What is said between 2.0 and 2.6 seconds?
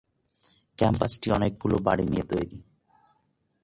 নিয়ে তৈরী।